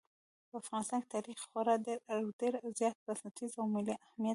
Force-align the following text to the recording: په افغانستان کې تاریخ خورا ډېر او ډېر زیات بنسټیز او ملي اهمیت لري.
په 0.49 0.55
افغانستان 0.61 0.99
کې 1.01 1.13
تاریخ 1.15 1.39
خورا 1.49 1.75
ډېر 1.85 1.99
او 2.13 2.21
ډېر 2.39 2.53
زیات 2.79 2.97
بنسټیز 3.05 3.51
او 3.59 3.65
ملي 3.73 3.93
اهمیت 3.97 4.17
لري. 4.23 4.29